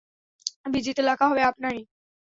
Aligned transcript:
বিজিত 0.65 0.97
এলাকা 0.99 1.23
হবে 1.29 1.41
আপনারই। 1.43 1.81